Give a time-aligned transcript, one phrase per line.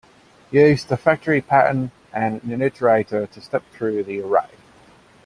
[0.49, 4.49] Use the factory pattern and an iterator to step through the array.